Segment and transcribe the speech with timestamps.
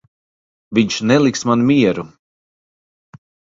[0.77, 2.09] Viņš neliks man mieru.